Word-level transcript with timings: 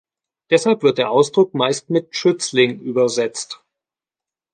Deshalb 0.49 0.81
wird 0.81 0.97
der 0.97 1.11
Ausdruck 1.11 1.53
meist 1.53 1.91
mit 1.91 2.15
„Schützling“ 2.15 2.79
übersetzt. 2.79 3.61